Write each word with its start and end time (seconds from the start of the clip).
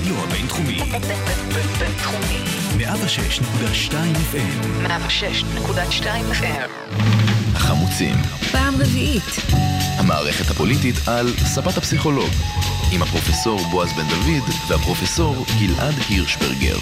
הרדיו 0.00 0.24
הבינתחומי. 0.24 0.78
בינתחומי. 1.78 2.38
106.2 2.78 3.92
FM. 4.32 4.86
106.2 4.86 6.04
FM. 6.32 6.70
החמוצים. 7.54 8.14
פעם 8.52 8.74
רביעית. 8.74 9.22
המערכת 9.98 10.50
הפוליטית 10.50 10.94
על 11.08 11.26
ספת 11.36 11.76
הפסיכולוג. 11.78 12.30
עם 12.92 13.02
הפרופסור 13.02 13.60
בועז 13.70 13.92
בן 13.92 14.08
דוד 14.08 14.54
והפרופסור 14.68 15.46
גלעד 15.60 15.94
הירשברגר. 16.08 16.76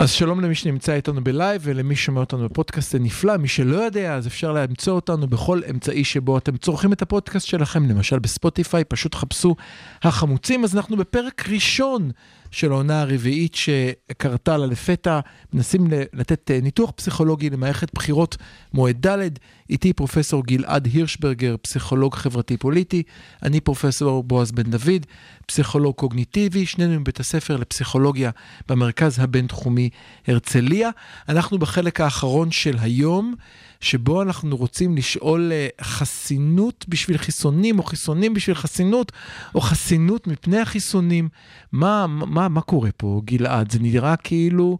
אז 0.00 0.10
שלום 0.10 0.40
למי 0.40 0.54
שנמצא 0.54 0.92
איתנו 0.92 1.24
בלייב 1.24 1.62
ולמי 1.64 1.96
ששומע 1.96 2.20
אותנו 2.20 2.48
בפודקאסט 2.48 2.94
הנפלא. 2.94 3.36
מי 3.36 3.48
שלא 3.48 3.76
יודע, 3.76 4.14
אז 4.14 4.26
אפשר 4.26 4.52
למצוא 4.52 4.92
אותנו 4.92 5.26
בכל 5.26 5.60
אמצעי 5.70 6.04
שבו 6.04 6.38
אתם 6.38 6.56
צורכים 6.56 6.92
את 6.92 7.02
הפודקאסט 7.02 7.46
שלכם, 7.46 7.88
למשל 7.88 8.18
בספוטיפיי, 8.18 8.84
פשוט 8.84 9.14
חפשו 9.14 9.56
החמוצים. 10.02 10.64
אז 10.64 10.76
אנחנו 10.76 10.96
בפרק 10.96 11.48
ראשון 11.48 12.10
של 12.50 12.72
העונה 12.72 13.00
הרביעית 13.00 13.54
שקרתה 13.54 14.56
לה 14.56 14.66
לפתע, 14.66 15.20
מנסים 15.52 15.86
לתת 16.12 16.50
אה, 16.50 16.60
ניתוח 16.62 16.90
פסיכולוגי 16.90 17.50
למערכת 17.50 17.94
בחירות 17.94 18.36
מועד 18.74 19.06
ד', 19.06 19.28
איתי 19.70 19.92
פרופסור 19.92 20.44
גלעד 20.44 20.86
הירשברגר, 20.86 21.56
פסיכולוג 21.62 22.14
חברתי 22.14 22.56
פוליטי, 22.56 23.02
אני 23.42 23.60
פרופסור 23.60 24.22
בועז 24.22 24.52
בן 24.52 24.70
דוד, 24.70 25.06
פסיכולוג 25.46 25.94
קוגניטיבי, 25.94 26.66
שנינו 26.66 27.00
מבית 27.00 27.20
הספר 27.20 27.56
לפסיכולוגיה 27.56 28.30
במרכז 28.68 29.18
הבינתחומי 29.18 29.89
הרצליה. 30.26 30.90
אנחנו 31.28 31.58
בחלק 31.58 32.00
האחרון 32.00 32.50
של 32.50 32.76
היום. 32.80 33.34
שבו 33.80 34.22
אנחנו 34.22 34.56
רוצים 34.56 34.96
לשאול 34.96 35.52
אה, 35.52 35.68
חסינות 35.82 36.84
בשביל 36.88 37.18
חיסונים, 37.18 37.78
או 37.78 37.84
חיסונים 37.84 38.34
בשביל 38.34 38.56
חסינות, 38.56 39.12
או 39.54 39.60
חסינות 39.60 40.26
מפני 40.26 40.58
החיסונים. 40.58 41.28
מה, 41.72 42.06
מה, 42.06 42.48
מה 42.48 42.60
קורה 42.60 42.90
פה, 42.96 43.20
גלעד? 43.24 43.72
זה 43.72 43.78
נראה 43.78 44.16
כאילו 44.16 44.78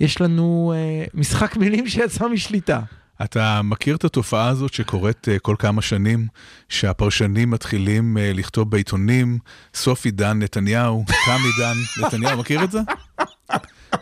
יש 0.00 0.20
לנו 0.20 0.72
אה, 0.76 1.04
משחק 1.14 1.56
מילים 1.56 1.88
שיצא 1.88 2.28
משליטה. 2.28 2.80
אתה 3.24 3.62
מכיר 3.62 3.96
את 3.96 4.04
התופעה 4.04 4.48
הזאת 4.48 4.74
שקורית 4.74 5.28
uh, 5.28 5.38
כל 5.42 5.56
כמה 5.58 5.82
שנים, 5.82 6.26
שהפרשנים 6.68 7.50
מתחילים 7.50 8.16
uh, 8.16 8.36
לכתוב 8.36 8.70
בעיתונים, 8.70 9.38
סוף 9.74 10.04
עידן 10.04 10.38
נתניהו, 10.38 11.04
תם 11.06 11.38
עידן 11.44 11.76
נתניהו, 12.06 12.38
מכיר 12.38 12.64
את 12.64 12.70
זה? 12.70 12.80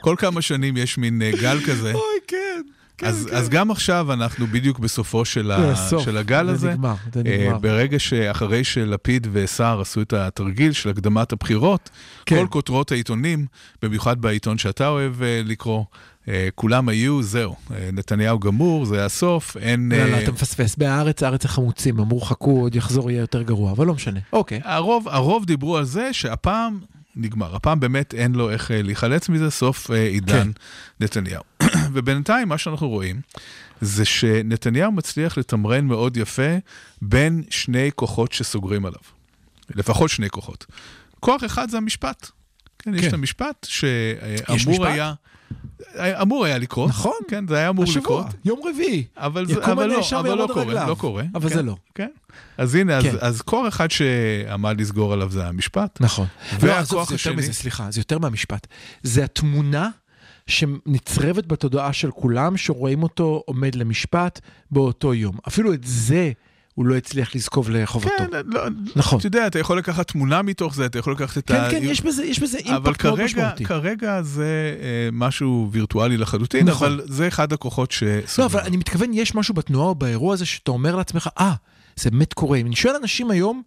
כל 0.01 0.15
כמה 0.19 0.43
שנים 0.43 0.77
יש 0.77 0.99
מין 0.99 1.23
uh, 1.23 1.41
גל 1.41 1.59
כזה. 1.67 1.93
אוי, 1.95 2.03
כן. 2.27 2.63
כן, 2.99 3.07
אז, 3.07 3.27
כן. 3.31 3.37
אז 3.37 3.49
גם 3.49 3.71
עכשיו 3.71 4.13
אנחנו 4.13 4.47
בדיוק 4.47 4.79
בסופו 4.79 5.25
של, 5.25 5.51
ה, 5.51 5.71
הסוף, 5.71 6.05
של 6.05 6.17
הגל 6.17 6.47
זה 6.47 6.53
הזה. 6.53 6.71
נגמר, 6.71 6.95
זה 7.13 7.23
אה, 7.27 7.45
נגמר. 7.45 7.59
ברגע 7.59 7.99
שאחרי 7.99 8.65
שלפיד 8.65 9.27
וסער 9.33 9.81
עשו 9.81 10.03
את 10.03 10.13
התרגיל 10.13 10.73
של 10.73 10.91
הקדמת 10.91 11.33
הבחירות, 11.33 11.91
כן. 12.27 12.37
כל 12.37 12.47
כותרות 12.51 12.93
העיתונים, 12.93 13.47
במיוחד 13.83 14.21
בעיתון 14.21 14.59
שאתה 14.59 14.89
אוהב 14.89 15.23
אה, 15.23 15.41
לקרוא, 15.45 15.79
אה, 15.79 15.85
כולם 16.55 16.89
היו, 16.89 17.23
זהו, 17.23 17.57
אה, 17.71 17.91
נתניהו 17.93 18.39
גמור, 18.39 18.85
זה 18.85 19.05
הסוף, 19.05 19.57
אין... 19.57 19.93
יאללה, 19.95 20.17
אה, 20.17 20.23
אתה 20.23 20.33
מפספס. 20.33 20.77
בהארץ, 20.77 21.23
הארץ 21.23 21.45
החמוצים, 21.45 21.99
אמרו 21.99 22.21
חכו, 22.21 22.61
עוד 22.61 22.77
יחזור, 22.77 23.11
יהיה 23.11 23.21
יותר 23.21 23.43
גרוע, 23.43 23.73
אבל 23.73 23.87
לא 23.87 23.95
משנה. 23.95 24.21
אוקיי. 24.33 24.61
הרוב, 24.65 25.09
הרוב 25.09 25.45
דיברו 25.45 25.77
על 25.77 25.85
זה 25.85 26.13
שהפעם 26.13 26.79
נגמר, 27.19 27.57
הפעם 27.57 27.81
באמת 27.81 28.15
אין 28.15 28.33
לו 28.33 28.51
איך 28.51 28.71
אה, 28.71 28.83
להיחלץ 28.83 29.29
מזה, 29.29 29.51
סוף 29.51 29.91
אה, 29.91 30.07
עידן 30.07 30.43
כן. 30.43 30.49
נתניהו. 31.01 31.43
ובינתיים 31.93 32.49
מה 32.49 32.59
שאנחנו 32.59 32.89
רואים 32.89 33.21
זה 33.81 34.05
שנתניהו 34.05 34.93
מצליח 34.93 35.39
לתמרן 35.39 35.85
מאוד 35.85 36.17
יפה 36.17 36.57
בין 37.03 37.43
שני 37.51 37.91
כוחות 37.95 38.33
שסוגרים 38.33 38.87
עליו. 38.87 39.01
לפחות 39.75 40.11
שני 40.11 40.31
כוחות. 40.31 40.67
כוח 41.21 41.45
אחד 41.45 41.71
זה 41.71 41.77
המשפט. 41.77 42.31
כן, 42.79 42.95
יש 42.95 43.01
כן. 43.01 43.09
את 43.09 43.13
המשפט 43.13 43.67
יש 43.71 43.85
שאמור? 44.63 44.87
היה... 44.87 45.13
אמור 46.23 46.45
היה 46.45 46.59
לקרות, 46.59 46.89
נכון. 46.89 47.13
כן, 47.29 47.47
זה 47.49 47.57
היה 47.57 47.69
אמור 47.69 47.85
השבוע, 47.85 48.01
לקרות, 48.21 48.35
יום 48.45 48.61
רביעי. 48.69 49.05
אבל 49.17 49.47
זה 49.47 49.55
אבל 49.65 49.87
לא, 49.87 50.01
אבל 50.21 50.35
לא 50.39 50.47
קורה, 50.47 50.63
רגליו. 50.65 50.89
לא 50.89 50.95
קורה. 50.95 51.23
אבל 51.35 51.49
כן, 51.49 51.55
זה 51.55 51.63
לא. 51.63 51.77
כן. 51.95 52.09
אז 52.59 52.75
הנה, 52.75 52.97
אז, 52.97 53.05
כן. 53.05 53.17
אז 53.21 53.43
כוח 53.43 53.69
אחד 53.69 53.91
שעמד 53.91 54.81
לסגור 54.81 55.13
עליו 55.13 55.31
זה 55.31 55.47
המשפט. 55.47 55.99
נכון. 56.01 56.27
והכוח 56.61 56.71
לא, 56.93 57.05
זה 57.05 57.15
יותר 57.15 57.15
השני- 57.15 57.37
מזה, 57.37 57.53
סליחה, 57.53 57.91
זה 57.91 58.01
יותר 58.01 58.19
מהמשפט. 58.19 58.67
זה 59.03 59.25
התמונה 59.25 59.89
שנצרבת 60.47 61.47
בתודעה 61.47 61.93
של 61.93 62.11
כולם, 62.11 62.57
שרואים 62.57 63.03
אותו 63.03 63.43
עומד 63.47 63.75
למשפט 63.75 64.41
באותו 64.71 65.15
יום. 65.15 65.37
אפילו 65.49 65.73
את 65.75 65.81
זה 65.85 66.33
הוא 66.79 66.87
לא 66.87 66.97
הצליח 66.97 67.35
לזקוב 67.35 67.71
לחובתו. 67.71 68.11
כן, 68.19 68.27
לא, 68.47 68.63
נכון. 68.97 69.19
אתה 69.19 69.27
יודע, 69.27 69.47
אתה 69.47 69.59
יכול 69.59 69.79
לקחת 69.79 70.09
תמונה 70.09 70.43
מתוך 70.43 70.75
זה, 70.75 70.87
אתה 70.87 70.99
יכול 70.99 71.13
לקחת 71.13 71.39
את 71.39 71.47
כן, 71.47 71.55
ה... 71.55 71.71
כן, 71.71 71.81
יש 71.83 72.01
בזה, 72.01 72.25
יש 72.25 72.39
בזה 72.41 72.59
אבל 72.65 72.75
אימפקט 72.75 73.05
מאוד 73.05 73.23
משמעותי. 73.25 73.65
כרגע 73.65 74.23
זה 74.23 74.77
אה, 74.83 75.09
משהו 75.13 75.69
וירטואלי 75.73 76.17
לחלוטין, 76.17 76.69
נכון. 76.69 76.87
אבל 76.87 77.01
זה 77.07 77.29
אחד 77.29 77.53
הכוחות 77.53 77.93
ש... 77.93 78.03
לא, 78.39 78.45
אבל 78.45 78.61
אני 78.61 78.77
מתכוון, 78.77 79.11
יש 79.13 79.35
משהו 79.35 79.55
בתנועה 79.55 79.87
או 79.87 79.95
באירוע 79.95 80.35
הזה 80.35 80.47
שאתה 80.47 80.71
אומר 80.71 80.97
לעצמך, 80.97 81.29
אה, 81.39 81.55
זה 81.97 82.11
באמת 82.11 82.33
קורה. 82.33 82.61
אני 82.61 82.77
שואל 82.77 82.97
אנשים 82.97 83.31
היום, 83.31 83.63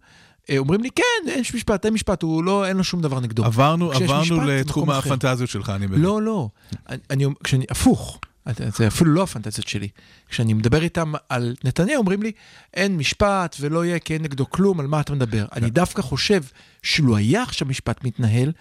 אה, 0.50 0.58
אומרים 0.58 0.80
לי, 0.80 0.90
כן, 0.96 1.28
אין 1.28 1.40
משפט, 1.54 1.84
אין 1.84 1.94
משפט, 1.94 2.22
הוא 2.22 2.44
לא, 2.44 2.66
אין 2.66 2.76
לו 2.76 2.84
שום 2.84 3.00
דבר 3.02 3.20
נגדו. 3.20 3.44
עברנו, 3.44 3.92
עברנו 3.92 4.20
משפט, 4.20 4.46
לתחום. 4.46 4.90
הפנטזיות 4.90 5.50
שלך, 5.50 5.70
אני 5.70 5.86
מבין. 5.86 6.00
לא, 6.00 6.22
לא. 6.22 6.48
אני, 6.88 6.98
אני, 7.10 7.26
כשאני, 7.44 7.64
הפוך, 7.70 8.20
זה 8.46 8.86
אפילו 8.86 9.10
לא 9.10 9.22
הפנטזיות 9.22 9.68
שלי. 9.68 9.88
כשאני 10.28 10.52
מדבר 10.52 10.82
איתם 10.82 11.12
על 11.28 11.54
נתניהו, 11.64 11.98
אומרים 11.98 12.22
לי, 12.22 12.32
אין 12.74 12.96
משפט 12.96 13.56
ולא 13.60 13.84
יהיה 13.84 13.98
כי 13.98 14.14
אין 14.14 14.22
נגדו 14.22 14.50
כלום, 14.50 14.80
על 14.80 14.86
מה 14.86 15.00
אתה 15.00 15.12
מדבר? 15.12 15.46
אני 15.56 15.70
דווקא 15.70 16.02
חושב 16.02 16.42
שלו 16.82 17.16
היה 17.16 17.42
עכשיו 17.42 17.68
משפט 17.68 18.04
מתנהל, 18.04 18.52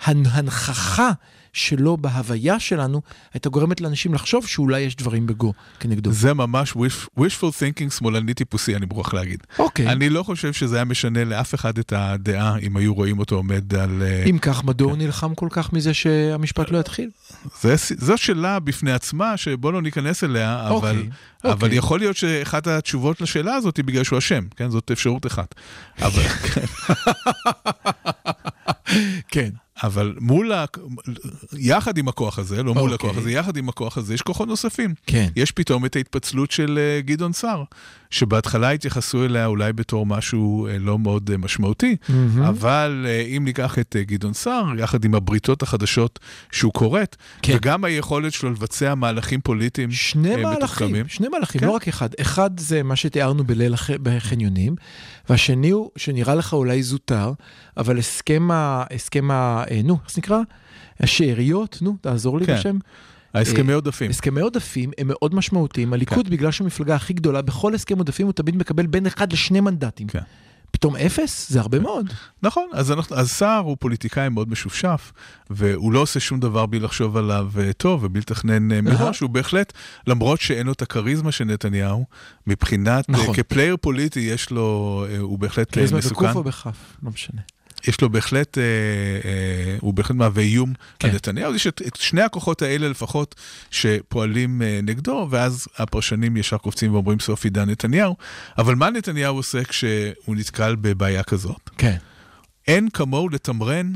ההנכחה 0.00 1.10
שלו 1.54 1.96
בהוויה 1.96 2.60
שלנו 2.60 3.02
הייתה 3.34 3.48
גורמת 3.48 3.80
לאנשים 3.80 4.14
לחשוב 4.14 4.46
שאולי 4.46 4.80
יש 4.80 4.96
דברים 4.96 5.26
בגו 5.26 5.52
כנגדו. 5.80 6.12
זה 6.12 6.34
ממש 6.34 6.72
wish- 6.72 7.20
wishful 7.20 7.50
thinking 7.60 7.90
שמאלני 7.98 8.34
טיפוסי, 8.34 8.76
אני 8.76 8.86
מוכרח 8.86 9.14
להגיד. 9.14 9.38
אוקיי. 9.58 9.88
אני 9.88 10.08
לא 10.08 10.22
חושב 10.22 10.52
שזה 10.52 10.76
היה 10.76 10.84
משנה 10.84 11.24
לאף 11.24 11.54
אחד 11.54 11.78
את 11.78 11.92
הדעה 11.96 12.58
אם 12.58 12.76
היו 12.76 12.94
רואים 12.94 13.18
אותו 13.18 13.36
עומד 13.36 13.74
על... 13.74 14.02
אה, 14.02 14.24
אם 14.30 14.38
כך, 14.38 14.64
מדוע 14.64 14.90
הוא 14.90 14.98
נלחם 14.98 15.34
כל 15.34 15.48
כך 15.50 15.72
מזה 15.72 15.94
שהמשפט 15.94 16.70
לא 16.70 16.78
יתחיל? 16.78 17.10
זה, 17.60 17.74
זו 17.96 18.18
שאלה 18.18 18.60
בפני 18.60 18.92
עצמה, 18.92 19.36
שבוא 19.36 19.72
לא 19.72 19.82
ניכנס 19.82 20.24
אליה, 20.24 20.66
אבל, 20.68 20.74
אוקיי, 20.74 21.08
אבל 21.44 21.52
אוקיי. 21.52 21.78
יכול 21.78 21.98
להיות 21.98 22.16
שאחת 22.16 22.66
התשובות 22.66 23.20
לשאלה 23.20 23.54
הזאת 23.54 23.76
היא 23.76 23.84
בגלל 23.84 24.04
שהוא 24.04 24.18
אשם, 24.18 24.44
כן? 24.56 24.70
זאת 24.70 24.90
אפשרות 24.90 25.26
אחת. 25.26 25.54
אבל, 26.02 26.22
כן. 29.32 29.50
אבל 29.86 30.14
מול, 30.20 30.52
ה... 30.52 30.64
יחד 31.52 31.98
עם 31.98 32.08
הכוח 32.08 32.38
הזה, 32.38 32.62
לא 32.62 32.74
מול 32.74 32.92
אוקיי. 32.92 32.94
הכוח 32.94 33.18
הזה, 33.18 33.30
יחד 33.30 33.56
עם 33.56 33.68
הכוח 33.68 33.98
הזה, 33.98 34.14
יש 34.14 34.22
כוחות 34.22 34.48
נוספים. 34.48 34.94
כן. 35.06 35.28
יש 35.36 35.52
פתאום 35.52 35.84
את 35.84 35.96
ההתפצלות 35.96 36.50
של 36.50 36.78
אה, 36.78 37.00
גדעון 37.00 37.32
סער, 37.32 37.64
שבהתחלה 38.14 38.70
התייחסו 38.70 39.24
אליה 39.24 39.46
אולי 39.46 39.72
בתור 39.72 40.06
משהו 40.06 40.66
אה, 40.66 40.78
לא 40.78 40.98
מאוד 40.98 41.30
אה, 41.30 41.36
משמעותי, 41.36 41.96
מהמם. 42.08 42.42
אבל 42.42 43.06
אה, 43.08 43.20
אם 43.20 43.42
ניקח 43.44 43.78
את 43.78 43.96
גדעון 43.98 44.34
סער, 44.34 44.64
יחד 44.78 45.04
עם 45.04 45.14
הבריתות 45.14 45.62
החדשות 45.62 46.18
שהוא 46.52 46.72
כורת, 46.72 47.16
כן. 47.42 47.56
וגם 47.56 47.84
היכולת 47.84 48.32
שלו 48.32 48.50
לבצע 48.50 48.94
מהלכים 48.94 49.40
פוליטיים 49.40 49.90
שני 49.90 50.30
אה, 50.30 50.36
מהלכים, 50.36 50.52
מתוחכמים. 50.56 51.08
שני 51.08 51.28
מהלכים, 51.28 51.60
כן. 51.60 51.66
לא 51.66 51.72
רק 51.72 51.88
אחד. 51.88 52.08
אחד 52.20 52.60
זה 52.60 52.82
מה 52.82 52.96
שתיארנו 52.96 53.44
בליל 53.44 53.74
הח... 53.74 53.90
בחניונים, 53.90 54.76
והשני 55.28 55.70
הוא, 55.70 55.90
שנראה 55.96 56.34
לך 56.34 56.52
אולי 56.52 56.82
זוטר, 56.82 57.32
אבל 57.76 57.98
הסכם 57.98 58.50
ה... 58.50 58.84
הסכם 58.94 59.30
ה... 59.30 59.64
נו, 59.84 59.98
איך 60.04 60.12
זה 60.12 60.20
נקרא? 60.20 60.40
השאריות, 61.00 61.78
נו, 61.82 61.96
תעזור 62.00 62.38
לי 62.38 62.46
כן. 62.46 62.54
בשם. 62.54 62.78
ההסכמי 63.34 63.70
אה, 63.70 63.74
עודפים. 63.74 64.10
הסכמי 64.10 64.40
עודפים 64.40 64.90
הם 64.98 65.08
מאוד 65.08 65.34
משמעותיים. 65.34 65.92
הליכוד, 65.92 66.30
בגלל 66.30 66.50
שהוא 66.50 66.64
המפלגה 66.64 66.94
הכי 66.94 67.12
גדולה, 67.12 67.42
בכל 67.42 67.74
הסכם 67.74 67.98
עודפים 67.98 68.26
הוא 68.26 68.32
תמיד 68.32 68.56
מקבל 68.56 68.86
בין 68.86 69.06
אחד 69.06 69.32
לשני 69.32 69.60
מנדטים. 69.60 70.06
כן. 70.06 70.20
פתאום 70.70 70.96
אפס? 70.96 71.50
זה 71.50 71.60
הרבה 71.60 71.78
מאוד. 71.78 72.12
נכון, 72.42 72.68
אז, 72.72 72.92
אנחנו, 72.92 73.16
אז 73.16 73.30
סער 73.30 73.58
הוא 73.58 73.76
פוליטיקאי 73.80 74.28
מאוד 74.28 74.48
משופשף, 74.48 75.12
והוא 75.50 75.92
לא 75.92 75.98
עושה 75.98 76.20
שום 76.20 76.40
דבר 76.40 76.66
בלי 76.66 76.80
לחשוב 76.80 77.16
עליו 77.16 77.50
אה, 77.60 77.72
טוב 77.72 78.04
ובלי 78.04 78.20
לתכנן 78.20 78.72
אה, 78.72 78.80
מראש, 78.80 79.20
הוא 79.20 79.30
בהחלט, 79.30 79.72
למרות 80.06 80.40
שאין 80.40 80.66
לו 80.66 80.72
את 80.72 80.82
הכריזמה 80.82 81.32
של 81.32 81.44
נתניהו, 81.44 82.04
מבחינת, 82.46 83.08
נכון. 83.08 83.22
נכון. 83.22 83.36
כפלייר 83.36 83.76
פוליטי 83.76 84.20
יש 84.20 84.50
לו, 84.50 85.04
אה, 85.08 85.18
הוא 85.18 85.38
בהחלט 85.38 85.68
אה, 85.68 85.72
כריזמה 85.72 85.98
מסוכן. 85.98 86.24
בקוף 86.24 86.36
או 86.36 86.44
בכף? 86.44 86.96
לא 87.02 87.10
משנה. 87.10 87.40
יש 87.88 88.00
לו 88.00 88.10
בהחלט, 88.10 88.58
אה, 88.58 88.62
אה, 88.62 89.76
הוא 89.80 89.94
בהחלט 89.94 90.16
מהווה 90.16 90.42
איום 90.42 90.72
כן. 90.98 91.08
על 91.08 91.14
נתניהו. 91.14 91.54
יש 91.54 91.66
את, 91.66 91.82
את 91.86 91.96
שני 91.96 92.22
הכוחות 92.22 92.62
האלה 92.62 92.88
לפחות 92.88 93.34
שפועלים 93.70 94.62
אה, 94.62 94.80
נגדו, 94.82 95.28
ואז 95.30 95.66
הפרשנים 95.78 96.36
ישר 96.36 96.58
קופצים 96.58 96.94
ואומרים 96.94 97.20
סוף 97.20 97.44
עידן 97.44 97.70
נתניהו. 97.70 98.16
אבל 98.58 98.74
מה 98.74 98.90
נתניהו 98.90 99.36
עושה 99.36 99.64
כשהוא 99.64 100.36
נתקל 100.36 100.74
בבעיה 100.74 101.22
כזאת? 101.22 101.70
כן. 101.78 101.96
אין 102.68 102.88
כמוהו 102.90 103.28
לתמרן 103.28 103.92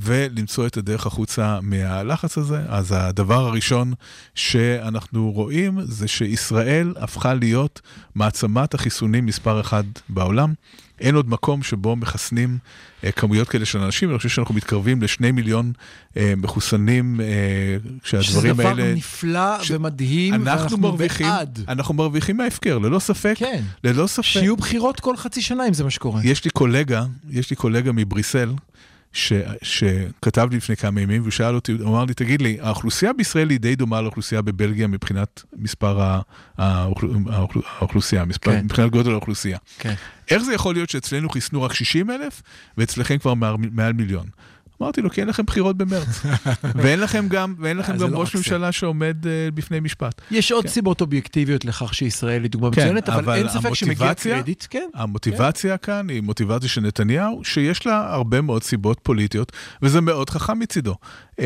ולמצוא 0.00 0.66
את 0.66 0.76
הדרך 0.76 1.06
החוצה 1.06 1.58
מהלחץ 1.62 2.38
הזה. 2.38 2.60
אז 2.68 2.94
הדבר 2.96 3.46
הראשון 3.46 3.92
שאנחנו 4.34 5.30
רואים 5.32 5.78
זה 5.82 6.08
שישראל 6.08 6.94
הפכה 6.96 7.34
להיות 7.34 7.80
מעצמת 8.14 8.74
החיסונים 8.74 9.26
מספר 9.26 9.60
אחד 9.60 9.84
בעולם. 10.08 10.52
אין 11.00 11.14
עוד 11.14 11.30
מקום 11.30 11.62
שבו 11.62 11.96
מחסנים 11.96 12.58
אה, 13.04 13.12
כמויות 13.12 13.48
כאלה 13.48 13.64
של 13.64 13.78
אנשים, 13.78 14.10
אני 14.10 14.16
חושב 14.16 14.28
שאנחנו 14.28 14.54
מתקרבים 14.54 15.02
לשני 15.02 15.32
מיליון 15.32 15.72
אה, 16.16 16.32
מחוסנים, 16.36 17.20
אה, 17.20 17.26
כשהדברים 18.02 18.60
האלה... 18.60 18.72
שזה 18.72 18.82
דבר 18.82 18.94
נפלא 18.94 19.62
ש... 19.62 19.70
ומדהים, 19.70 20.34
ואנחנו 20.34 20.78
מרוויחים, 20.78 21.26
בעד. 21.26 21.64
אנחנו 21.68 21.94
מרוויחים 21.94 22.36
מההפקר, 22.36 22.78
ללא 22.78 22.98
ספק. 22.98 23.34
כן. 23.36 23.62
ללא 23.84 24.06
ספק. 24.06 24.22
שיהיו 24.22 24.56
בחירות 24.56 25.00
כל 25.00 25.16
חצי 25.16 25.42
שנה 25.42 25.68
אם 25.68 25.74
זה 25.74 25.84
מה 25.84 25.90
שקורה. 25.90 26.20
יש 26.24 26.44
לי 26.44 26.50
קולגה, 26.50 27.04
יש 27.30 27.50
לי 27.50 27.56
קולגה 27.56 27.92
מבריסל, 27.92 28.52
ש, 29.16 29.32
שכתב 29.62 30.48
לי 30.50 30.56
לפני 30.56 30.76
כמה 30.76 31.00
ימים, 31.00 31.22
והוא 31.22 31.30
שאל 31.30 31.54
אותי, 31.54 31.72
הוא 31.72 31.88
אמר 31.88 32.04
לי, 32.04 32.14
תגיד 32.14 32.42
לי, 32.42 32.58
האוכלוסייה 32.60 33.12
בישראל 33.12 33.50
היא 33.50 33.60
די 33.60 33.76
דומה 33.76 34.00
לאוכלוסייה 34.00 34.42
בבלגיה 34.42 34.86
מבחינת 34.86 35.42
מספר 35.56 36.20
האוכלוסייה, 36.58 38.24
מספר, 38.24 38.52
כן. 38.52 38.64
מבחינת 38.64 38.90
גודל 38.90 39.10
האוכלוסייה. 39.10 39.58
כן. 39.78 39.94
איך 40.30 40.42
זה 40.42 40.54
יכול 40.54 40.74
להיות 40.74 40.90
שאצלנו 40.90 41.28
חיסנו 41.28 41.62
רק 41.62 41.72
60 41.72 42.10
אלף, 42.10 42.42
ואצלכם 42.78 43.18
כבר 43.18 43.34
מעל 43.72 43.92
מיליון? 43.92 44.26
אמרתי 44.82 45.02
לו, 45.02 45.10
כי 45.10 45.20
אין 45.20 45.28
לכם 45.28 45.42
בחירות 45.42 45.76
במרץ. 45.76 46.22
ואין 46.82 47.00
לכם 47.00 47.28
גם, 47.28 47.54
ואין 47.58 47.76
לכם 47.76 47.96
גם 47.96 48.12
לא 48.12 48.20
ראש 48.20 48.36
ממשלה 48.36 48.72
שעומד 48.72 49.16
uh, 49.24 49.26
בפני 49.54 49.80
משפט. 49.80 50.20
יש 50.30 50.52
עוד 50.52 50.64
כן. 50.64 50.70
סיבות 50.70 51.00
אובייקטיביות 51.00 51.64
לכך 51.64 51.94
שישראל 51.94 52.42
היא 52.42 52.50
דוגמה 52.50 52.70
כן, 52.70 52.80
מצוינת, 52.82 53.08
אבל, 53.08 53.34
אין 53.34 53.48
ספק 53.48 53.74
שמגיע 53.74 54.14
קרדיט, 54.14 54.66
כן. 54.70 54.88
המוטיבציה 54.94 55.76
כן. 55.76 55.86
כאן 55.86 56.10
היא 56.10 56.20
מוטיבציה 56.20 56.68
של 56.68 56.80
נתניהו, 56.80 57.44
שיש 57.44 57.86
לה 57.86 58.14
הרבה 58.14 58.40
מאוד 58.40 58.62
סיבות 58.62 59.00
פוליטיות, 59.02 59.52
וזה 59.82 60.00
מאוד 60.00 60.30
חכם 60.30 60.58
מצידו. 60.58 60.94
Uh, 61.32 61.42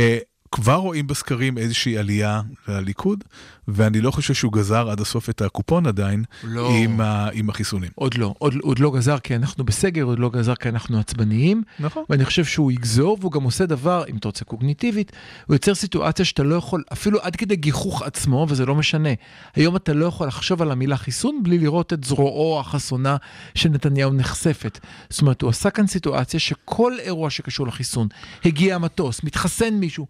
כבר 0.52 0.74
רואים 0.74 1.06
בסקרים 1.06 1.58
איזושהי 1.58 1.98
עלייה 1.98 2.40
לליכוד, 2.68 3.24
ואני 3.72 4.00
לא 4.00 4.10
חושב 4.10 4.34
שהוא 4.34 4.52
גזר 4.52 4.90
עד 4.90 5.00
הסוף 5.00 5.30
את 5.30 5.42
הקופון 5.42 5.86
עדיין 5.86 6.24
לא. 6.44 6.70
עם, 6.70 7.00
ה, 7.00 7.28
עם 7.32 7.50
החיסונים. 7.50 7.90
עוד 7.94 8.18
לא, 8.18 8.34
עוד, 8.38 8.54
עוד 8.62 8.78
לא 8.78 8.90
גזר 8.90 9.18
כי 9.18 9.36
אנחנו 9.36 9.64
בסגר, 9.64 10.02
עוד 10.02 10.18
לא 10.18 10.30
גזר 10.30 10.54
כי 10.54 10.68
אנחנו 10.68 10.98
עצבניים. 10.98 11.62
נכון. 11.80 12.04
ואני 12.10 12.24
חושב 12.24 12.44
שהוא 12.44 12.72
יגזור, 12.72 13.16
והוא 13.20 13.32
גם 13.32 13.42
עושה 13.42 13.66
דבר, 13.66 14.04
אם 14.08 14.16
אתה 14.16 14.28
רוצה 14.28 14.44
קוגניטיבית, 14.44 15.12
הוא 15.46 15.54
יוצר 15.54 15.74
סיטואציה 15.74 16.24
שאתה 16.24 16.42
לא 16.42 16.54
יכול, 16.54 16.84
אפילו 16.92 17.20
עד 17.22 17.36
כדי 17.36 17.56
גיחוך 17.56 18.02
עצמו, 18.02 18.46
וזה 18.48 18.66
לא 18.66 18.74
משנה. 18.74 19.10
היום 19.54 19.76
אתה 19.76 19.92
לא 19.92 20.06
יכול 20.06 20.26
לחשוב 20.26 20.62
על 20.62 20.70
המילה 20.70 20.96
חיסון 20.96 21.42
בלי 21.42 21.58
לראות 21.58 21.92
את 21.92 22.04
זרועו 22.04 22.60
החסונה 22.60 23.16
של 23.54 23.68
נתניהו 23.68 24.12
נחשפת. 24.12 24.78
זאת 25.10 25.20
אומרת, 25.20 25.42
הוא 25.42 25.50
עשה 25.50 25.70
כאן 25.70 25.86
סיטואציה 25.86 26.40
שכל 26.40 26.92
אירוע 26.98 27.30
שקשור 27.30 27.66
לחיסון, 27.66 28.08
הגיע 28.44 28.74
המטוס, 28.74 29.24
מתחסן 29.24 29.74
מישהו, 29.74 30.06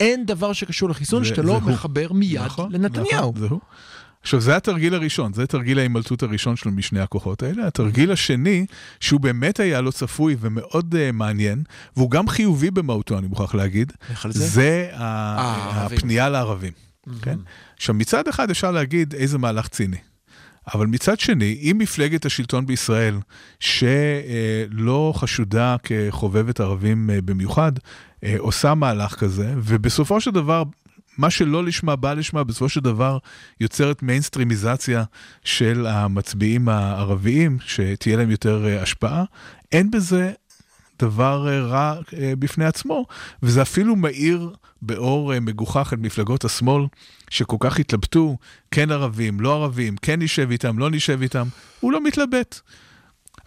אין 0.00 0.26
דבר 0.26 0.52
שקשור 0.52 0.90
לחיסון 0.90 1.24
שאתה 1.24 1.42
לא. 1.42 1.60
מחבר 1.60 2.12
מיד 2.12 2.40
נכון, 2.42 2.72
לנתניהו. 2.72 3.32
נכון. 3.36 3.58
עכשיו, 4.22 4.40
זה 4.40 4.56
התרגיל 4.56 4.94
הראשון, 4.94 5.32
זה 5.32 5.46
תרגיל 5.46 5.78
ההימלטות 5.78 6.22
הראשון 6.22 6.56
שלו 6.56 6.72
משני 6.72 7.00
הכוחות 7.00 7.42
האלה. 7.42 7.66
התרגיל 7.66 8.12
השני, 8.12 8.66
שהוא 9.00 9.20
באמת 9.20 9.60
היה 9.60 9.80
לא 9.80 9.90
צפוי 9.90 10.36
ומאוד 10.40 10.94
uh, 10.94 11.12
מעניין, 11.12 11.62
והוא 11.96 12.10
גם 12.10 12.28
חיובי 12.28 12.70
במהותו, 12.70 13.18
אני 13.18 13.26
מוכרח 13.26 13.54
להגיד, 13.54 13.92
זה? 14.28 14.46
זה 14.46 14.90
ה- 14.92 15.40
הערבים. 15.40 15.98
הפנייה 15.98 16.28
לערבים. 16.28 16.72
כן? 17.22 17.38
עכשיו, 17.76 17.94
מצד 17.94 18.28
אחד 18.28 18.50
אפשר 18.50 18.70
להגיד 18.70 19.14
איזה 19.14 19.38
מהלך 19.38 19.68
ציני. 19.68 19.96
אבל 20.74 20.86
מצד 20.86 21.20
שני, 21.20 21.58
אם 21.62 21.76
מפלגת 21.78 22.26
השלטון 22.26 22.66
בישראל, 22.66 23.14
שלא 23.60 25.12
חשודה 25.16 25.76
כחובבת 25.82 26.60
ערבים 26.60 27.10
אה, 27.10 27.20
במיוחד, 27.20 27.72
אה, 28.24 28.34
עושה 28.38 28.74
מהלך 28.74 29.14
כזה, 29.14 29.54
ובסופו 29.56 30.20
של 30.20 30.30
דבר, 30.30 30.62
מה 31.18 31.30
שלא 31.30 31.64
לשמה 31.64 31.96
בא 31.96 32.12
לשמה, 32.12 32.44
בסופו 32.44 32.68
של 32.68 32.80
דבר 32.80 33.18
יוצרת 33.60 34.02
מיינסטרימיזציה 34.02 35.04
של 35.44 35.86
המצביעים 35.86 36.68
הערביים, 36.68 37.58
שתהיה 37.66 38.16
להם 38.16 38.30
יותר 38.30 38.66
אה, 38.66 38.82
השפעה, 38.82 39.24
אין 39.72 39.90
בזה 39.90 40.32
דבר 41.00 41.48
אה, 41.48 41.60
רע 41.60 41.94
אה, 42.18 42.32
בפני 42.38 42.64
עצמו, 42.64 43.06
וזה 43.42 43.62
אפילו 43.62 43.96
מאיר 43.96 44.50
באור 44.82 45.34
אה, 45.34 45.40
מגוחך 45.40 45.92
את 45.92 45.98
מפלגות 45.98 46.44
השמאל, 46.44 46.84
שכל 47.30 47.56
כך 47.60 47.78
התלבטו, 47.78 48.36
כן 48.70 48.90
ערבים, 48.90 49.40
לא 49.40 49.54
ערבים, 49.54 49.96
כן 49.96 50.22
נשב 50.22 50.50
איתם, 50.50 50.78
לא 50.78 50.90
נשב 50.90 51.22
איתם, 51.22 51.46
הוא 51.80 51.92
לא 51.92 52.04
מתלבט. 52.04 52.60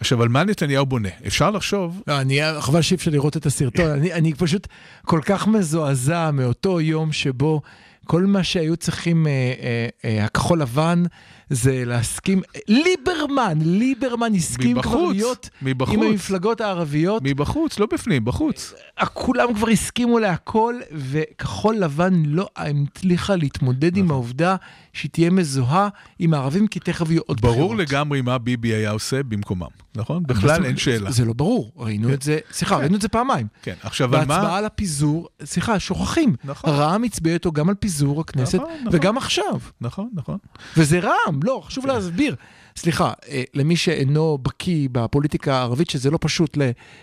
עכשיו, 0.00 0.22
על 0.22 0.28
מה 0.28 0.44
נתניהו 0.44 0.86
בונה? 0.86 1.08
אפשר 1.26 1.50
לחשוב, 1.50 2.02
לא, 2.06 2.20
אני, 2.20 2.40
חבל 2.60 2.82
שאי 2.82 2.96
אפשר 2.96 3.10
לראות 3.10 3.36
את 3.36 3.46
הסרטון, 3.46 3.90
אני, 3.90 4.12
אני 4.12 4.34
פשוט 4.34 4.66
כל 5.04 5.20
כך 5.24 5.46
מזועזע 5.46 6.30
מאותו 6.30 6.80
יום 6.80 7.12
שבו 7.12 7.60
כל 8.06 8.22
מה 8.22 8.44
שהיו 8.44 8.76
צריכים, 8.76 9.26
אה, 9.26 9.32
אה, 9.32 9.88
אה, 10.04 10.24
הכחול 10.24 10.60
לבן, 10.62 11.02
זה 11.50 11.82
להסכים, 11.86 12.42
ליברמן, 12.68 13.58
ליברמן 13.60 14.34
הסכים 14.34 14.80
כבר 14.82 14.90
מבחוץ, 14.90 15.16
להיות 15.16 15.50
מבחוץ. 15.62 15.94
עם 15.94 16.02
המפלגות 16.02 16.60
הערביות, 16.60 17.22
מבחוץ, 17.24 17.78
לא 17.78 17.86
בפנים, 17.92 18.24
בחוץ. 18.24 18.74
כולם 19.12 19.54
כבר 19.54 19.68
הסכימו 19.68 20.18
להכל, 20.18 20.74
וכחול 20.92 21.76
לבן 21.76 22.22
לא 22.26 22.48
הצליחה 22.56 23.36
להתמודד 23.36 23.96
עם 23.96 24.10
העובדה 24.10 24.56
שהיא 24.92 25.10
תהיה 25.10 25.30
מזוהה 25.30 25.88
עם 26.18 26.34
הערבים, 26.34 26.66
כי 26.66 26.80
תכף 26.80 27.10
יהיו 27.10 27.22
עוד 27.26 27.40
ברור 27.40 27.54
בחירות. 27.54 27.78
לגמרי 27.78 28.20
מה 28.20 28.38
ביבי 28.38 28.68
היה 28.74 28.90
עושה 28.90 29.22
במקומם, 29.22 29.66
נכון? 29.96 30.22
בכלל? 30.26 30.64
אין 30.64 30.76
שאלה. 30.76 31.10
זה 31.10 31.24
לא 31.24 31.32
ברור, 31.32 31.72
ראינו 31.76 32.08
כן. 32.08 32.14
את 32.14 32.22
זה, 32.22 32.38
סליחה, 32.52 32.74
כן. 32.74 32.80
ראינו 32.80 32.96
את 32.96 33.02
זה 33.02 33.08
פעמיים. 33.08 33.46
כן, 33.62 33.74
עכשיו 33.82 34.16
על 34.16 34.20
מה... 34.20 34.26
בהצבעה 34.26 34.58
על 34.58 34.64
הפיזור, 34.64 35.28
סליחה, 35.44 35.78
שוכחים. 35.78 36.34
נכון. 36.44 36.70
רע"מ 36.70 37.02
הצביע 37.02 37.34
איתו 37.34 37.52
גם 37.52 37.68
על 37.68 37.74
פיזור 37.74 38.20
הכנסת, 38.20 38.54
נכון, 38.54 38.70
נכון. 38.80 38.92
וגם 38.92 39.16
עכשיו. 39.16 39.60
נכון, 39.80 40.08
נכון. 40.14 40.38
וזה 40.76 40.98
רע"מ, 40.98 41.33
לא, 41.44 41.62
חשוב. 41.64 41.86
להסביר. 41.86 42.36
סליחה, 42.76 43.12
אה, 43.28 43.42
למי 43.54 43.76
שאינו 43.76 44.38
בקיא 44.42 44.88
בפוליטיקה 44.92 45.54
הערבית, 45.54 45.90
שזה 45.90 46.10
לא 46.10 46.18
פשוט 46.20 46.58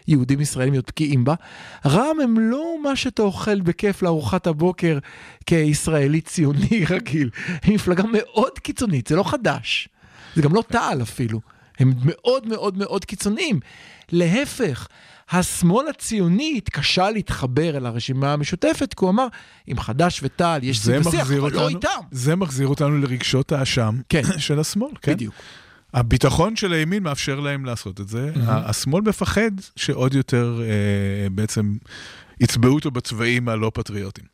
ליהודים 0.08 0.42
ישראלים 0.42 0.74
להיות 0.74 0.88
בקיאים 0.88 1.24
בה, 1.24 1.34
רע"מ 1.86 2.20
הם 2.20 2.40
לא 2.40 2.76
מה 2.84 2.96
שאתה 2.96 3.22
אוכל 3.22 3.62
בכיף 3.62 4.02
לארוחת 4.02 4.48
הבוקר 4.48 4.98
כישראלי 5.46 6.22
ציוני 6.22 6.86
רגיל. 6.90 7.30
היא 7.64 7.76
מפלגה 7.76 8.04
מאוד 8.12 8.60
קיצונית, 8.60 9.08
זה 9.08 9.16
לא 9.16 9.24
חדש. 9.24 9.90
זה 10.36 10.42
גם 10.42 10.54
לא 10.54 10.64
תע"ל 10.68 11.02
אפילו. 11.02 11.42
הם 11.82 11.94
מאוד 12.04 12.48
מאוד 12.48 12.78
מאוד 12.78 13.06
קיצוניים. 13.06 13.60
להפך, 14.12 14.88
השמאל 15.32 15.86
הציוני 15.90 16.54
התקשה 16.58 17.10
להתחבר 17.12 17.78
אל 17.78 17.86
הרשימה 17.86 18.34
המשותפת, 18.34 18.94
כי 18.94 19.06
הוא 19.06 19.10
אמר, 19.10 19.28
עם 19.68 19.80
חד"ש 19.80 20.20
ותע"ל 20.24 20.64
יש 20.64 20.88
מחזיר 20.88 21.22
אבל 21.22 21.40
לא 21.40 21.46
אותנו, 21.46 21.68
איתם. 21.68 21.88
זה 22.12 22.36
מחזיר 22.36 22.68
אותנו 22.68 22.98
לרגשות 22.98 23.52
האשם 23.52 23.96
כן. 24.10 24.22
של 24.38 24.60
השמאל, 24.60 24.92
כן? 25.02 25.14
בדיוק. 25.14 25.34
הביטחון 25.94 26.56
של 26.56 26.74
הימין 26.74 27.04
מאפשר 27.04 27.40
להם 27.40 27.66
לעשות 27.66 28.00
את 28.02 28.08
זה. 28.08 28.32
ה- 28.46 28.70
השמאל 28.70 29.02
מפחד 29.02 29.52
שעוד 29.76 30.14
יותר 30.14 30.62
אה, 30.64 31.30
בעצם 31.30 31.76
יצבעו 32.40 32.74
אותו 32.76 32.92
בצבעים 32.92 33.50
הלא 33.50 33.72
פטריוטיים. 33.74 34.28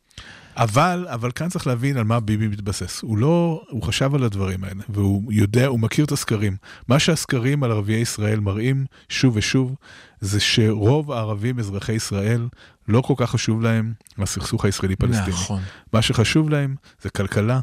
אבל, 0.58 1.08
אבל 1.10 1.32
כאן 1.32 1.50
צריך 1.50 1.68
להבין 1.68 1.98
על 1.98 2.04
מה 2.04 2.20
ביבי 2.20 2.48
מתבסס. 2.48 3.02
הוא 3.02 3.18
לא, 3.18 3.64
הוא 3.70 3.84
חשב 3.84 4.16
על 4.16 4.24
הדברים 4.24 4.64
האלה, 4.64 4.84
והוא 4.90 5.34
יודע, 5.34 5.66
הוא 5.66 5.80
מכיר 5.80 6.06
את 6.06 6.12
הסקרים. 6.12 6.58
מה 6.88 7.00
שהסקרים 7.00 7.64
על 7.64 7.72
ערביי 7.72 7.96
ישראל 7.96 8.40
מראים 8.40 8.86
שוב 9.10 9.36
ושוב, 9.36 9.76
זה 10.22 10.40
שרוב 10.40 11.12
הערבים 11.12 11.60
אזרחי 11.60 11.94
ישראל, 11.94 12.48
לא 12.88 13.02
כל 13.02 13.14
כך 13.18 13.30
חשוב 13.32 13.62
להם 13.62 13.94
הסכסוך 14.18 14.66
הישראלי-פלסטיני. 14.66 15.30
נכון. 15.30 15.62
מה 15.94 16.02
שחשוב 16.02 16.50
להם 16.50 16.76
זה 17.02 17.10
כלכלה, 17.10 17.60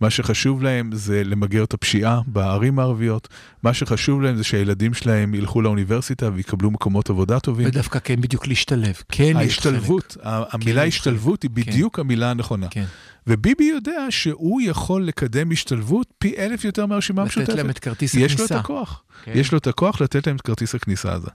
מה 0.00 0.10
שחשוב 0.10 0.62
להם 0.62 0.90
זה 0.94 1.22
למגר 1.24 1.64
את 1.64 1.74
הפשיעה 1.74 2.20
בערים 2.26 2.78
הערביות, 2.78 3.28
מה 3.62 3.74
שחשוב 3.74 4.22
להם 4.22 4.36
זה 4.36 4.44
שהילדים 4.44 4.94
שלהם 4.94 5.34
ילכו 5.34 5.62
לאוניברסיטה 5.62 6.30
ויקבלו 6.34 6.70
מקומות 6.70 7.10
עבודה 7.10 7.40
טובים. 7.40 7.66
ודווקא 7.68 7.98
כן 8.04 8.20
בדיוק 8.20 8.46
להשתלב. 8.46 8.94
כן 9.12 9.36
ההשתלבות, 9.36 10.16
ה- 10.22 10.42
המילה 10.54 10.80
להיות 10.80 10.94
השתלבות 10.94 11.42
היא 11.42 11.50
בדיוק 11.50 11.98
המילה 11.98 12.30
הנכונה. 12.30 12.66
כן. 12.70 12.84
וביבי 13.26 13.64
יודע 13.64 14.06
שהוא 14.10 14.60
יכול 14.60 15.04
לקדם 15.04 15.50
השתלבות 15.52 16.06
פי 16.18 16.34
אלף 16.38 16.64
יותר 16.64 16.86
מהרשימה 16.86 17.24
לתת 17.24 17.36
המשותפת. 17.36 17.56
להם 17.56 17.70
את 17.70 17.78
כרטיס 17.78 18.14
יש 18.14 18.20
לו 18.20 18.26
את 18.26 18.50
הכניסה. 18.50 18.58
הכוח. 18.58 19.02
כן. 19.24 19.32
יש 19.34 19.52
לו 19.52 19.58
את 19.58 19.66
הכוח 19.66 20.00
לתת 20.00 20.26
להם 20.26 20.36
את 20.36 20.40
כרטיס 20.40 20.74
הכניסה 20.74 21.12
הזה. 21.12 21.28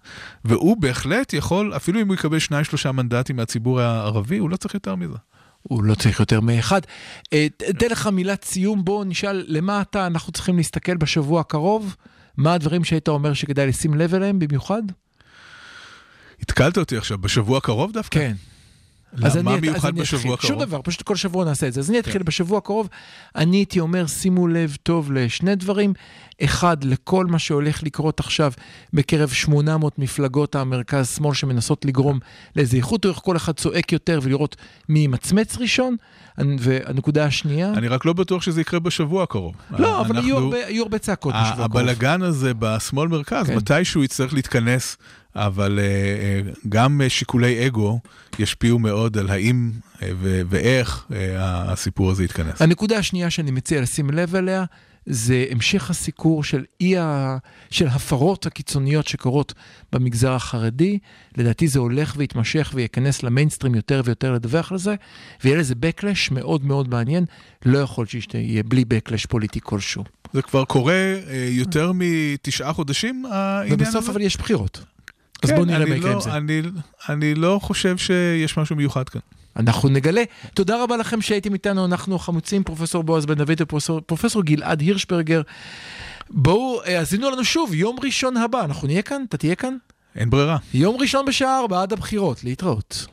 והוא 0.63 0.77
בהחלט 0.77 1.33
יכול, 1.33 1.75
אפילו 1.75 2.01
אם 2.01 2.07
הוא 2.07 2.15
יקבל 2.15 2.39
שניים 2.39 2.63
שלושה 2.63 2.91
מנדטים 2.91 3.35
מהציבור 3.35 3.81
הערבי, 3.81 4.37
הוא 4.37 4.49
לא 4.49 4.55
צריך 4.57 4.73
יותר 4.73 4.95
מזה. 4.95 5.17
הוא 5.63 5.83
לא 5.83 5.95
צריך 5.95 6.19
יותר 6.19 6.39
מאחד. 6.39 6.81
אה, 7.33 7.47
ת- 7.57 7.63
תן 7.63 7.87
לך 7.91 8.07
מילת 8.07 8.43
סיום, 8.43 8.85
בוא 8.85 9.05
נשאל 9.05 9.45
למה 9.47 9.81
אתה, 9.81 10.07
אנחנו 10.07 10.33
צריכים 10.33 10.57
להסתכל 10.57 10.97
בשבוע 10.97 11.41
הקרוב? 11.41 11.95
מה 12.37 12.53
הדברים 12.53 12.83
שהיית 12.83 13.07
אומר 13.07 13.33
שכדאי 13.33 13.67
לשים 13.67 13.93
לב 13.93 14.15
אליהם 14.15 14.39
במיוחד? 14.39 14.81
התקלת 16.41 16.77
אותי 16.77 16.97
עכשיו, 16.97 17.17
בשבוע 17.17 17.57
הקרוב 17.57 17.91
דווקא? 17.91 18.19
כן. 18.19 18.33
אז 19.23 19.35
מה 19.37 19.51
אני- 19.51 19.57
אז 19.57 19.61
מיוחד 19.61 19.87
אני 19.89 20.01
בשבוע 20.01 20.19
אתחיל. 20.21 20.33
הקרוב? 20.33 20.59
שום 20.61 20.69
דבר, 20.69 20.81
פשוט 20.83 21.01
כל 21.01 21.15
שבוע 21.15 21.45
נעשה 21.45 21.67
את 21.67 21.73
זה. 21.73 21.79
אז 21.79 21.89
אני 21.89 21.99
אתחיל 21.99 22.23
בשבוע 22.23 22.57
הקרוב. 22.57 22.89
אני 23.35 23.57
הייתי 23.57 23.79
אומר, 23.79 24.07
שימו 24.07 24.47
לב 24.47 24.77
טוב 24.83 25.11
לשני 25.11 25.55
דברים. 25.55 25.93
אחד, 26.43 26.83
לכל 26.83 27.25
מה 27.25 27.39
שהולך 27.39 27.83
לקרות 27.83 28.19
עכשיו 28.19 28.51
בקרב 28.93 29.29
800 29.29 29.99
מפלגות 29.99 30.55
המרכז-שמאל 30.55 31.33
שמנסות 31.33 31.85
לגרום 31.85 32.19
לאיזה 32.55 32.77
איכות, 32.77 33.05
או 33.05 33.09
איך 33.09 33.17
כל 33.17 33.37
אחד 33.37 33.51
צועק 33.51 33.91
יותר 33.91 34.19
ולראות 34.23 34.55
מי 34.89 34.99
ימצמץ 34.99 35.57
ראשון. 35.57 35.95
והנקודה 36.59 37.25
השנייה, 37.25 37.71
אני 37.73 37.87
רק 37.87 38.05
לא 38.05 38.13
בטוח 38.13 38.41
שזה 38.41 38.61
יקרה 38.61 38.79
בשבוע 38.79 39.23
הקרוב. 39.23 39.55
לא, 39.71 40.01
אבל 40.01 40.15
אנחנו- 40.15 40.27
יהיו 40.29 40.37
הרבה- 40.37 40.57
יהיו 40.57 40.83
הרבה 40.83 40.97
צעקות 40.97 41.33
בשבוע 41.33 41.65
הקרוב. 41.65 41.77
הבלגן 41.77 42.21
הזה 42.21 42.51
בשמאל 42.59 43.07
מרכז, 43.07 43.47
כן. 43.47 43.55
מתישהו 43.57 44.03
יצטרך 44.03 44.33
להתכנס, 44.33 44.97
אבל 45.35 45.79
אה, 45.79 45.83
אה, 45.85 46.51
גם 46.69 47.01
שיקולי 47.07 47.67
אגו 47.67 47.99
ישפיעו 48.39 48.79
מאוד 48.79 49.17
על 49.17 49.29
האם 49.29 49.71
אה, 50.01 50.09
ואיך 50.49 51.05
הסיפור 51.39 52.11
הזה 52.11 52.23
יתכנס. 52.23 52.61
הנקודה 52.61 52.97
השנייה 52.97 53.29
שאני 53.29 53.51
מציע 53.51 53.81
לשים 53.81 54.09
לב 54.09 54.35
אליה, 54.35 54.65
זה 55.05 55.45
המשך 55.51 55.89
הסיקור 55.89 56.43
של 56.43 56.63
אי 56.81 56.97
ה... 56.97 57.37
של 57.69 57.87
הפרות 57.87 58.45
הקיצוניות 58.45 59.07
שקורות 59.07 59.53
במגזר 59.91 60.31
החרדי. 60.31 60.99
לדעתי 61.37 61.67
זה 61.67 61.79
הולך 61.79 62.13
ויתמשך 62.17 62.71
וייכנס 62.75 63.23
למיינסטרים 63.23 63.75
יותר 63.75 64.01
ויותר 64.05 64.33
לדווח 64.33 64.71
על 64.71 64.77
זה, 64.77 64.95
ויהיה 65.43 65.57
לזה 65.57 65.73
backlash 65.73 66.33
מאוד 66.33 66.65
מאוד 66.65 66.89
מעניין. 66.89 67.25
לא 67.65 67.79
יכול 67.79 68.05
שיהיה 68.05 68.63
בלי 68.63 68.83
backlash 68.93 69.27
פוליטי 69.29 69.59
כלשהו. 69.63 70.03
זה 70.33 70.41
כבר 70.41 70.65
קורה 70.65 70.93
אה, 70.93 71.49
יותר 71.51 71.91
מתשעה 71.95 72.73
חודשים, 72.73 73.25
העניין 73.25 73.79
הזה? 73.81 73.89
ובסוף 73.89 74.09
אבל 74.09 74.21
יש 74.21 74.37
בחירות. 74.37 74.92
אז 75.43 75.49
כן, 75.49 75.55
בואו 75.55 75.65
נראה 75.65 75.77
אני 75.81 75.89
מה 75.89 75.95
יקרה 75.95 76.09
לא- 76.09 76.15
עם 76.15 76.21
זה. 76.21 76.33
אני- 76.37 76.61
אני 77.09 77.35
לא 77.35 77.59
חושב 77.63 77.97
שיש 77.97 78.57
משהו 78.57 78.75
מיוחד 78.75 79.09
כאן. 79.09 79.21
אנחנו 79.57 79.89
נגלה. 79.89 80.23
תודה 80.53 80.83
רבה 80.83 80.97
לכם 80.97 81.21
שהייתם 81.21 81.53
איתנו, 81.53 81.85
אנחנו 81.85 82.15
החמוצים, 82.15 82.63
פרופסור 82.63 83.03
בועז 83.03 83.25
בן 83.25 83.33
דוד 83.33 83.61
ופרופסור 83.61 84.43
גלעד 84.43 84.81
הירשברגר. 84.81 85.41
בואו, 86.29 86.81
אה, 86.83 86.99
האזינו 86.99 87.29
לנו 87.31 87.43
שוב, 87.43 87.73
יום 87.73 87.95
ראשון 88.03 88.37
הבא, 88.37 88.63
אנחנו 88.65 88.87
נהיה 88.87 89.01
כאן? 89.01 89.23
אתה 89.29 89.37
תהיה 89.37 89.55
כאן? 89.55 89.75
אין 90.15 90.29
ברירה. 90.29 90.57
יום 90.73 90.97
ראשון 90.99 91.25
בשעה 91.25 91.59
4 91.59 91.81
עד 91.81 91.93
הבחירות, 91.93 92.43
להתראות. 92.43 93.05